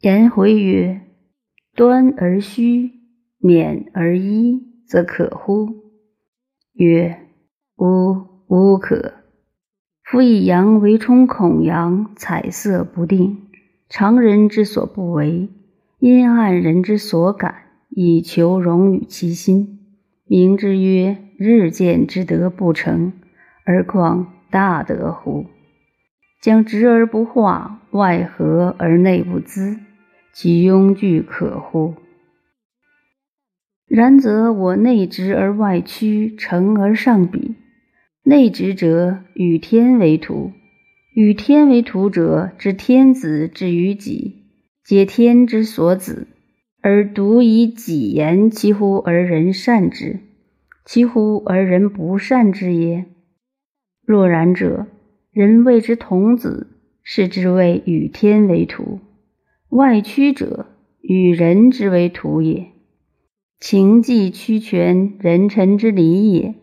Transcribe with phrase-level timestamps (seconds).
[0.00, 1.00] 颜回曰
[1.74, 2.90] ：“端而虚，
[3.40, 5.70] 勉而一，则可乎？”
[6.76, 7.18] 曰
[7.78, 9.14] ：“吾无可。
[10.04, 13.48] 夫以阳为冲孔阳，彩色不定，
[13.88, 15.48] 常人之所不为，
[15.98, 17.54] 阴暗人之所感，
[17.88, 19.80] 以求荣于其心。
[20.26, 23.14] 名之曰日见之德不成，
[23.64, 25.46] 而况大德乎？
[26.42, 29.78] 将直而不化，外合而内不滋，
[30.38, 31.94] 其庸具可乎？
[33.86, 37.54] 然则我内直而外曲，成而上比。”
[38.22, 40.52] 内直者与天为徒，
[41.14, 44.42] 与天为徒者，知天子之于己，
[44.84, 46.26] 皆天之所子，
[46.82, 50.20] 而独以己言其乎而人善之，
[50.84, 53.06] 其乎而人不善之耶？
[54.04, 54.86] 若然者，
[55.32, 56.66] 人谓之童子，
[57.02, 59.00] 是之谓与天为徒；
[59.70, 60.66] 外曲者，
[61.00, 62.68] 与人之为徒也。
[63.58, 66.54] 情既屈全，人臣之礼也。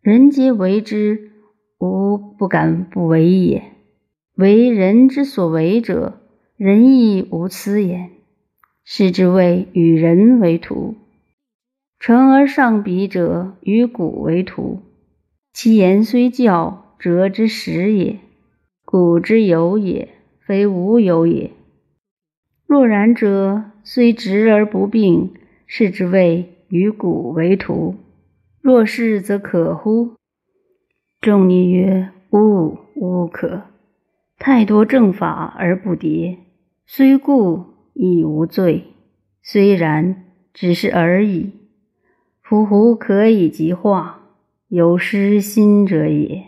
[0.00, 1.30] 人皆为之，
[1.78, 3.62] 吾不敢不为也。
[4.34, 6.20] 为人之所为者，
[6.56, 8.10] 人亦无此也。
[8.84, 10.96] 是之谓与人为徒。
[12.00, 14.80] 成而上比者，与古为徒。
[15.52, 18.16] 其言虽教，折之实也；
[18.84, 20.08] 古之有也，
[20.44, 21.52] 非无有也。
[22.72, 25.34] 若然者，虽直而不病，
[25.66, 27.96] 是之谓与古为徒。
[28.62, 30.12] 若是则可乎？
[31.20, 33.64] 仲尼曰：“吾无可。
[34.38, 36.38] 太多正法而不迭，
[36.86, 38.84] 虽故亦无罪。
[39.42, 41.50] 虽然，只是而已。
[42.40, 44.22] 夫胡可以极化？
[44.68, 46.42] 有失心者也。”